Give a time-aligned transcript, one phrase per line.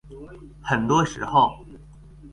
[0.63, 1.63] 很多時候